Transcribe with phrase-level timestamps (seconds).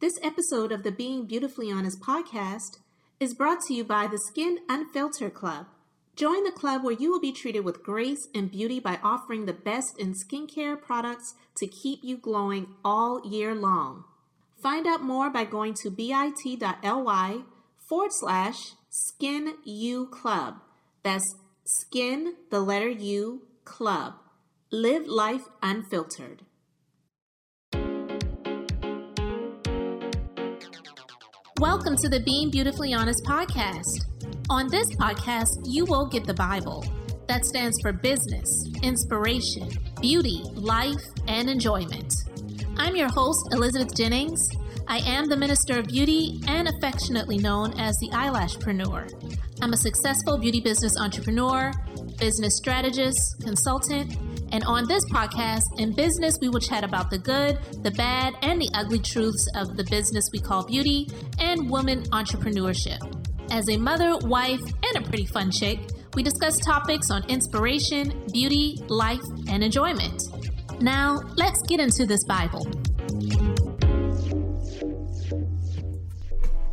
[0.00, 2.78] This episode of the Being Beautifully Honest podcast
[3.18, 5.66] is brought to you by the Skin Unfiltered Club.
[6.14, 9.52] Join the club where you will be treated with grace and beauty by offering the
[9.52, 14.04] best in skincare products to keep you glowing all year long.
[14.62, 17.40] Find out more by going to bit.ly
[17.88, 20.60] forward slash skin u club.
[21.02, 24.14] That's skin, the letter U, club.
[24.70, 26.44] Live life unfiltered.
[31.60, 34.04] Welcome to the Being Beautifully Honest podcast.
[34.48, 36.84] On this podcast, you will get the Bible.
[37.26, 38.48] That stands for business,
[38.84, 39.68] inspiration,
[40.00, 42.14] beauty, life, and enjoyment.
[42.76, 44.48] I'm your host, Elizabeth Jennings.
[44.86, 49.58] I am the Minister of Beauty and affectionately known as the Eyelashpreneur.
[49.60, 51.72] I'm a successful beauty business entrepreneur,
[52.20, 54.16] business strategist, consultant,
[54.50, 58.60] and on this podcast, in business, we will chat about the good, the bad, and
[58.60, 62.98] the ugly truths of the business we call beauty and woman entrepreneurship.
[63.50, 65.80] As a mother, wife, and a pretty fun chick,
[66.14, 70.22] we discuss topics on inspiration, beauty, life, and enjoyment.
[70.80, 72.66] Now, let's get into this Bible.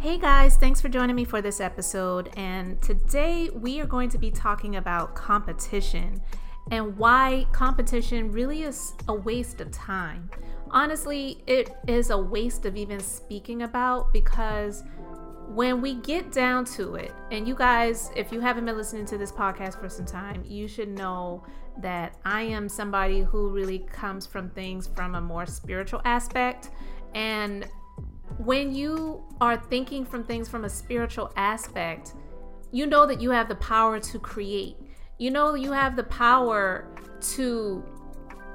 [0.00, 2.30] Hey guys, thanks for joining me for this episode.
[2.36, 6.22] And today we are going to be talking about competition
[6.70, 10.30] and why competition really is a waste of time.
[10.70, 14.84] Honestly, it is a waste of even speaking about because
[15.48, 19.18] when we get down to it, and you guys, if you haven't been listening to
[19.18, 21.44] this podcast for some time, you should know
[21.78, 26.70] that I am somebody who really comes from things from a more spiritual aspect.
[27.14, 27.66] And
[28.38, 32.14] when you are thinking from things from a spiritual aspect,
[32.70, 34.76] you know that you have the power to create.
[35.20, 36.86] You know you have the power
[37.34, 37.84] to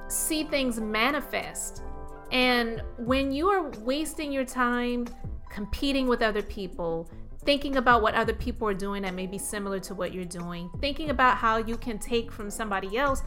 [0.07, 1.83] see things manifest.
[2.31, 5.05] And when you are wasting your time
[5.51, 7.07] competing with other people,
[7.45, 10.71] thinking about what other people are doing that may be similar to what you're doing,
[10.81, 13.21] thinking about how you can take from somebody else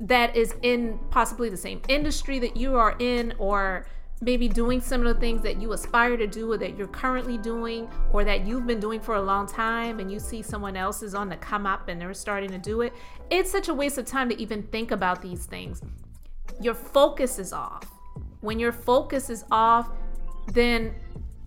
[0.00, 3.86] that is in possibly the same industry that you are in or
[4.20, 8.24] maybe doing similar things that you aspire to do or that you're currently doing or
[8.24, 11.28] that you've been doing for a long time and you see someone else is on
[11.28, 12.94] the come up and they're starting to do it,
[13.30, 15.82] it's such a waste of time to even think about these things.
[16.60, 17.84] Your focus is off.
[18.40, 19.90] When your focus is off,
[20.52, 20.94] then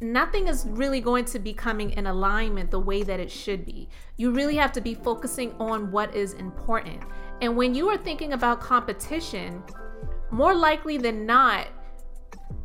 [0.02, 3.90] nothing is really going to be coming in alignment the way that it should be.
[4.18, 7.02] You really have to be focusing on what is important.
[7.41, 9.63] And when you are thinking about competition,
[10.29, 11.68] more likely than not,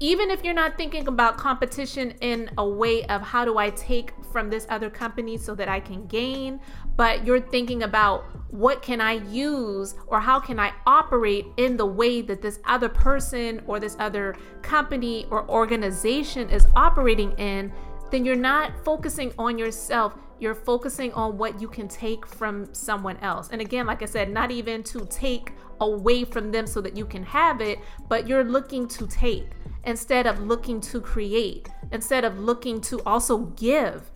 [0.04, 4.12] even if you're not thinking about competition in a way of how do I take
[4.32, 6.60] from this other company so that I can gain,
[6.94, 11.87] but you're thinking about what can I use or how can I operate in the
[11.87, 17.72] way that this other person or this other company or organization is operating in,
[18.10, 20.19] then you're not focusing on yourself.
[20.38, 23.48] You're focusing on what you can take from someone else.
[23.53, 27.06] And again, like I said, not even to take away from them so that you
[27.06, 27.78] can have it,
[28.08, 29.46] but you're looking to take
[29.84, 34.10] instead of looking to create, instead of looking to also give.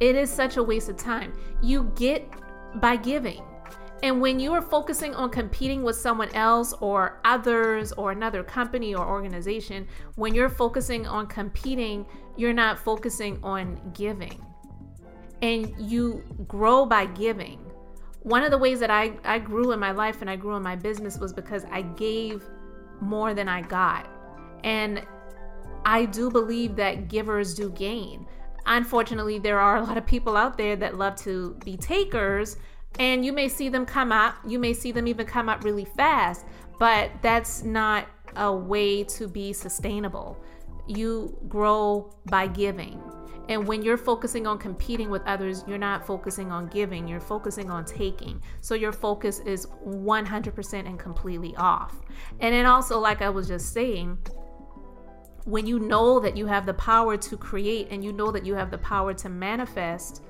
[0.00, 1.32] It is such a waste of time.
[1.62, 2.28] You get
[2.76, 3.42] by giving.
[4.02, 8.94] And when you are focusing on competing with someone else or others or another company
[8.94, 12.06] or organization, when you're focusing on competing,
[12.36, 14.40] you're not focusing on giving.
[15.42, 17.67] And you grow by giving.
[18.28, 20.62] One of the ways that I, I grew in my life and I grew in
[20.62, 22.44] my business was because I gave
[23.00, 24.06] more than I got.
[24.64, 25.02] And
[25.86, 28.26] I do believe that givers do gain.
[28.66, 32.58] Unfortunately, there are a lot of people out there that love to be takers,
[32.98, 35.86] and you may see them come up, you may see them even come up really
[35.86, 36.44] fast,
[36.78, 40.36] but that's not a way to be sustainable.
[40.86, 43.00] You grow by giving.
[43.48, 47.70] And when you're focusing on competing with others, you're not focusing on giving, you're focusing
[47.70, 48.42] on taking.
[48.60, 51.96] So your focus is 100% and completely off.
[52.40, 54.18] And then also, like I was just saying,
[55.44, 58.54] when you know that you have the power to create and you know that you
[58.54, 60.22] have the power to manifest,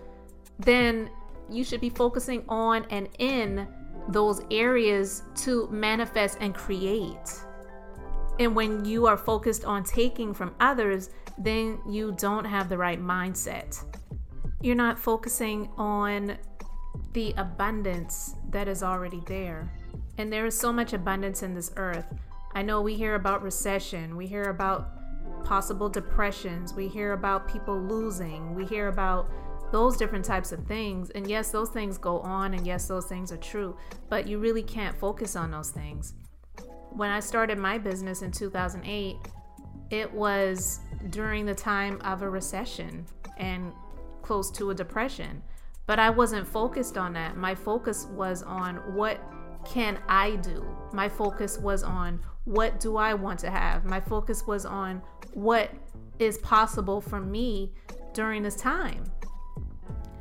[0.61, 1.11] then
[1.51, 3.67] you should be focusing on and in
[4.09, 7.43] those areas to manifest and create.
[8.39, 13.01] And when you are focused on taking from others, then you don't have the right
[13.01, 13.85] mindset.
[14.61, 16.37] You're not focusing on
[17.13, 19.73] the abundance that is already there.
[20.19, 22.07] And there is so much abundance in this earth.
[22.55, 27.79] I know we hear about recession, we hear about possible depressions, we hear about people
[27.79, 29.31] losing, we hear about
[29.71, 31.11] those different types of things.
[31.11, 33.77] And yes, those things go on, and yes, those things are true,
[34.09, 36.15] but you really can't focus on those things.
[36.91, 39.17] When I started my business in 2008,
[39.91, 40.81] it was
[41.11, 43.07] during the time of a recession
[43.39, 43.73] and
[44.23, 45.43] close to a depression.
[45.87, 47.37] But I wasn't focused on that.
[47.37, 49.21] My focus was on what
[49.65, 50.65] can I do?
[50.93, 53.85] My focus was on what do I want to have?
[53.85, 55.03] My focus was on
[55.35, 55.71] what
[56.19, 57.73] is possible for me
[58.13, 59.05] during this time.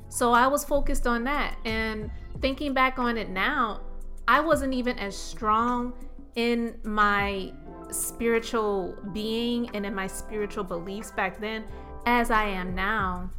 [0.09, 1.57] So I was focused on that.
[1.65, 2.09] And
[2.39, 3.81] thinking back on it now,
[4.27, 5.93] I wasn't even as strong
[6.35, 7.51] in my
[7.91, 11.63] spiritual being and in my spiritual beliefs back then
[12.05, 13.29] as I am now.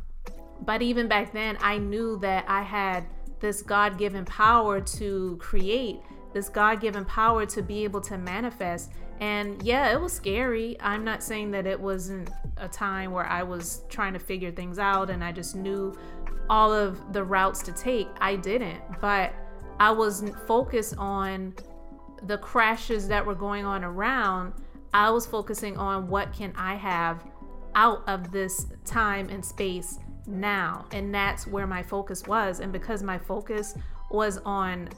[0.61, 3.05] But even back then, I knew that I had
[3.41, 6.01] this God given power to create,
[6.33, 8.91] this God given power to be able to manifest.
[9.21, 10.77] And yeah, it was scary.
[10.81, 14.79] I'm not saying that it wasn't a time where I was trying to figure things
[14.79, 15.97] out and I just knew
[16.51, 18.09] all of the routes to take.
[18.21, 19.35] I didn't, but
[19.81, 21.55] I was focused on
[22.23, 24.53] the crashes that were going on around.
[24.95, 27.25] I was focusing on what can I have
[27.75, 30.87] out of this time and space now.
[30.93, 32.61] And that's where my focus was.
[32.61, 33.75] And because my focus
[34.11, 34.89] was on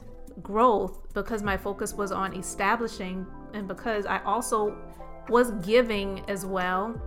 [0.41, 4.77] growth, because my focus was on establishing, and because I also
[5.29, 6.99] was giving as well,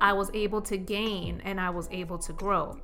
[0.00, 2.78] I was able to gain and I was able to grow.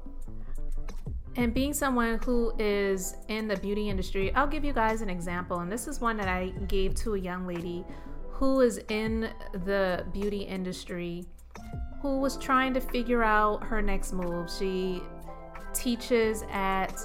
[1.38, 5.60] And being someone who is in the beauty industry, I'll give you guys an example.
[5.60, 7.84] And this is one that I gave to a young lady
[8.28, 11.24] who is in the beauty industry
[12.02, 14.50] who was trying to figure out her next move.
[14.50, 15.00] She
[15.74, 16.98] teaches at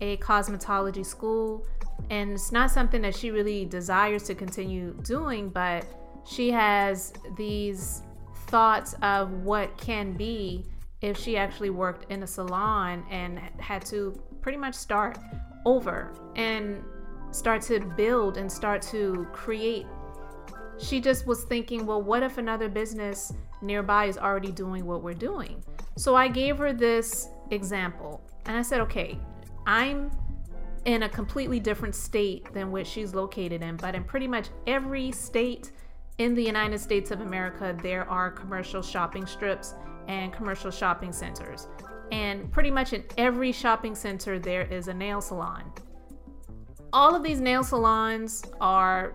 [0.00, 1.66] a cosmetology school,
[2.08, 5.84] and it's not something that she really desires to continue doing, but
[6.24, 8.02] she has these
[8.46, 10.64] thoughts of what can be
[11.06, 15.18] if she actually worked in a salon and had to pretty much start
[15.64, 16.82] over and
[17.30, 19.86] start to build and start to create.
[20.78, 23.32] She just was thinking, well, what if another business
[23.62, 25.62] nearby is already doing what we're doing?
[25.96, 29.18] So I gave her this example and I said, okay,
[29.66, 30.10] I'm
[30.84, 35.10] in a completely different state than what she's located in, but in pretty much every
[35.10, 35.72] state
[36.18, 39.74] in the United States of America, there are commercial shopping strips
[40.08, 41.68] and commercial shopping centers.
[42.10, 45.72] And pretty much in every shopping center, there is a nail salon.
[46.92, 49.14] All of these nail salons are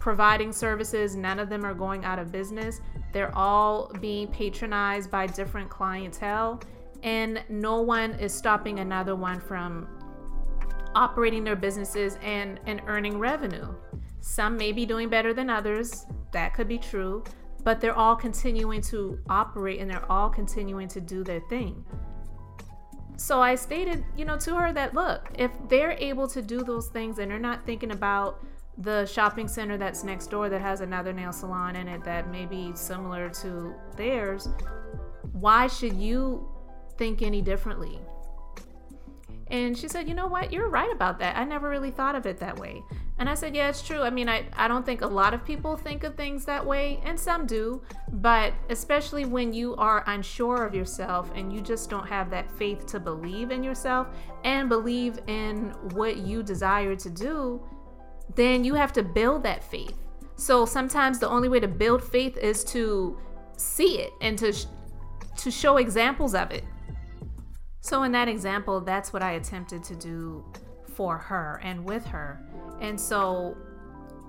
[0.00, 2.80] providing services, none of them are going out of business.
[3.12, 6.60] They're all being patronized by different clientele,
[7.02, 9.86] and no one is stopping another one from
[10.96, 13.72] operating their businesses and, and earning revenue.
[14.24, 17.22] Some may be doing better than others, that could be true,
[17.62, 21.84] but they're all continuing to operate and they're all continuing to do their thing.
[23.18, 26.88] So I stated, you know, to her that look, if they're able to do those
[26.88, 28.42] things and they're not thinking about
[28.78, 32.46] the shopping center that's next door that has another nail salon in it that may
[32.46, 34.48] be similar to theirs,
[35.32, 36.48] why should you
[36.96, 38.00] think any differently?
[39.48, 40.50] And she said, You know what?
[40.50, 41.36] You're right about that.
[41.36, 42.82] I never really thought of it that way.
[43.18, 44.02] And I said, Yeah, it's true.
[44.02, 47.00] I mean, I, I don't think a lot of people think of things that way,
[47.04, 52.08] and some do, but especially when you are unsure of yourself and you just don't
[52.08, 54.08] have that faith to believe in yourself
[54.42, 57.62] and believe in what you desire to do,
[58.34, 59.96] then you have to build that faith.
[60.36, 63.16] So sometimes the only way to build faith is to
[63.56, 64.66] see it and to sh-
[65.36, 66.64] to show examples of it.
[67.80, 70.44] So in that example, that's what I attempted to do
[70.94, 72.40] for her and with her.
[72.80, 73.56] And so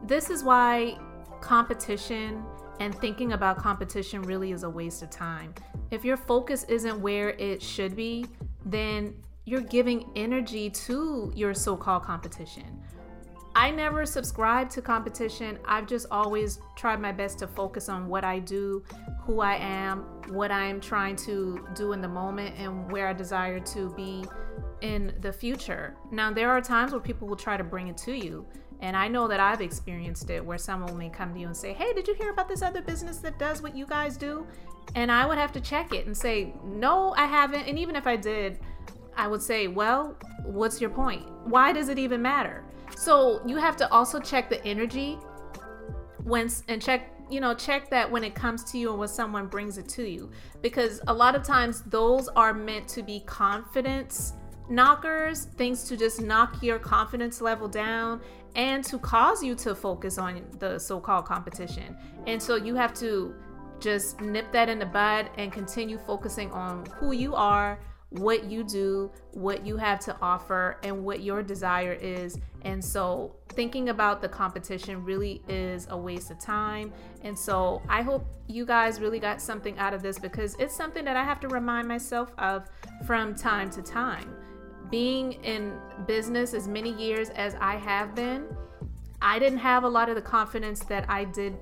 [0.05, 0.97] this is why
[1.41, 2.43] competition
[2.79, 5.53] and thinking about competition really is a waste of time.
[5.91, 8.25] If your focus isn't where it should be,
[8.65, 12.81] then you're giving energy to your so called competition.
[13.57, 15.57] I never subscribe to competition.
[15.63, 18.83] I've just always tried my best to focus on what I do,
[19.21, 23.61] who I am, what I'm trying to do in the moment, and where I desire
[23.61, 24.25] to be
[24.81, 25.95] in the future.
[26.11, 28.45] Now, there are times where people will try to bring it to you.
[28.81, 31.73] And I know that I've experienced it where someone may come to you and say,
[31.73, 34.45] Hey, did you hear about this other business that does what you guys do?
[34.95, 37.67] And I would have to check it and say, No, I haven't.
[37.67, 38.59] And even if I did,
[39.15, 41.29] I would say, Well, what's your point?
[41.45, 42.63] Why does it even matter?
[42.95, 45.17] So you have to also check the energy
[46.23, 49.47] when and check you know check that when it comes to you and when someone
[49.47, 50.29] brings it to you
[50.61, 54.33] because a lot of times those are meant to be confidence
[54.69, 58.21] knockers things to just knock your confidence level down
[58.55, 61.95] and to cause you to focus on the so-called competition
[62.27, 63.35] and so you have to
[63.79, 67.77] just nip that in the bud and continue focusing on who you are
[68.19, 72.37] what you do, what you have to offer, and what your desire is.
[72.61, 76.93] And so, thinking about the competition really is a waste of time.
[77.21, 81.03] And so, I hope you guys really got something out of this because it's something
[81.05, 82.69] that I have to remind myself of
[83.05, 84.35] from time to time.
[84.89, 85.77] Being in
[86.07, 88.45] business as many years as I have been,
[89.21, 91.57] I didn't have a lot of the confidence that I did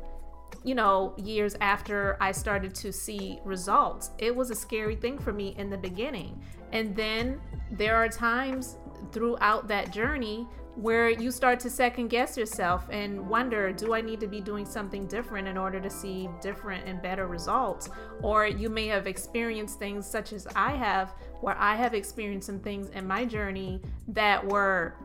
[0.63, 4.11] you know, years after I started to see results.
[4.17, 6.41] It was a scary thing for me in the beginning.
[6.71, 8.77] And then there are times
[9.11, 14.19] throughout that journey where you start to second guess yourself and wonder do I need
[14.21, 17.89] to be doing something different in order to see different and better results?
[18.21, 22.59] Or you may have experienced things such as I have, where I have experienced some
[22.59, 24.95] things in my journey that were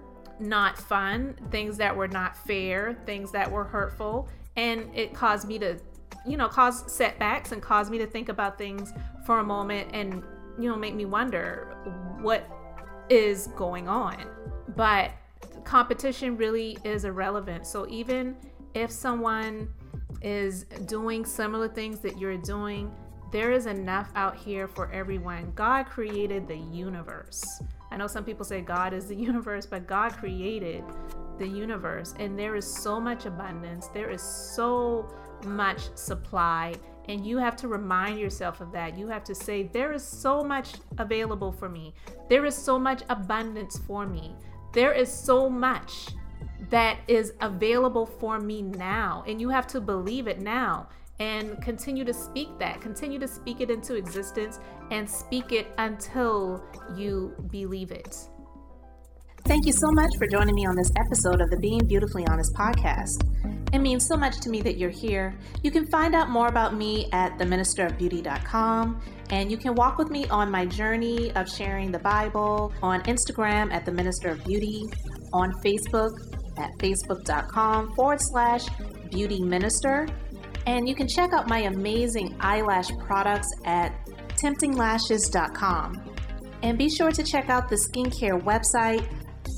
[0.40, 5.58] not fun, things that were not fair, things that were hurtful and it caused me
[5.58, 5.78] to
[6.26, 8.92] you know cause setbacks and caused me to think about things
[9.24, 10.22] for a moment and
[10.58, 11.76] you know make me wonder
[12.20, 12.46] what
[13.08, 14.26] is going on
[14.76, 15.12] but
[15.68, 17.66] competition really is irrelevant.
[17.66, 18.36] So even
[18.72, 19.68] if someone
[20.22, 22.90] is doing similar things that you're doing
[23.30, 25.52] there is enough out here for everyone.
[25.54, 27.44] God created the universe.
[27.90, 30.82] I know some people say god is the universe but god created
[31.38, 33.88] the universe and there is so much abundance.
[33.88, 36.74] There is so much supply
[37.10, 38.96] and you have to remind yourself of that.
[38.96, 41.92] You have to say there is so much available for me.
[42.30, 44.34] There is so much abundance for me
[44.72, 46.08] there is so much
[46.70, 50.88] that is available for me now and you have to believe it now
[51.20, 54.60] and continue to speak that continue to speak it into existence
[54.90, 56.62] and speak it until
[56.96, 58.28] you believe it
[59.48, 62.52] Thank you so much for joining me on this episode of the Being Beautifully Honest
[62.52, 63.24] podcast.
[63.72, 65.34] It means so much to me that you're here.
[65.62, 69.00] You can find out more about me at theministerofbeauty.com
[69.30, 73.72] and you can walk with me on my journey of sharing the Bible on Instagram
[73.72, 74.84] at the Minister of Beauty,
[75.32, 76.12] on Facebook
[76.58, 78.66] at facebook.com forward slash
[79.10, 80.06] beauty minister.
[80.66, 83.94] And you can check out my amazing eyelash products at
[84.36, 86.04] temptinglashes.com.
[86.62, 89.08] And be sure to check out the skincare website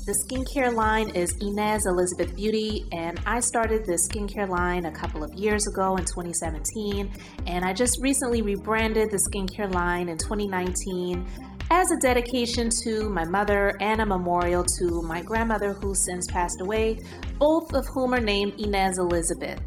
[0.05, 5.23] the skincare line is Inez Elizabeth Beauty, and I started the skincare line a couple
[5.23, 7.11] of years ago in 2017,
[7.45, 11.23] and I just recently rebranded the skincare line in 2019
[11.69, 16.61] as a dedication to my mother and a memorial to my grandmother who since passed
[16.61, 16.99] away,
[17.37, 19.59] both of whom are named Inez Elizabeth.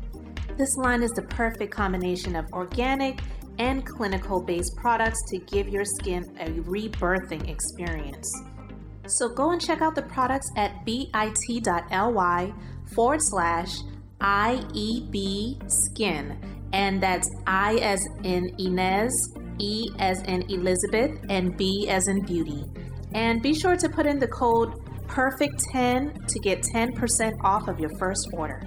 [0.56, 3.20] This line is the perfect combination of organic
[3.60, 8.28] and clinical based products to give your skin a rebirthing experience.
[9.06, 12.52] So go and check out the products at bit.ly
[12.94, 13.76] forward slash
[14.20, 16.38] IEB skin.
[16.72, 19.12] And that's I as in Inez,
[19.58, 22.64] E as in Elizabeth, and B as in beauty.
[23.14, 24.74] And be sure to put in the code
[25.06, 28.60] PERFECT10 to get 10% off of your first order.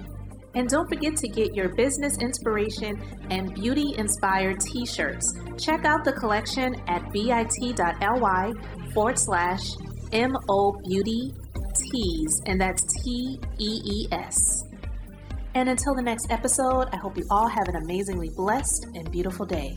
[0.54, 5.36] And don't forget to get your business inspiration and beauty inspired t shirts.
[5.58, 8.52] Check out the collection at bit.ly
[8.94, 9.74] forward slash
[10.12, 11.34] M-O Beauty
[11.74, 14.64] Tees, and that's T-E-E-S.
[15.54, 19.46] And until the next episode, I hope you all have an amazingly blessed and beautiful
[19.46, 19.76] day.